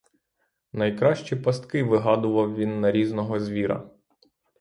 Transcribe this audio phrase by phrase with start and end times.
[0.73, 3.89] Найкращі пастки вигадував він на різного звіра.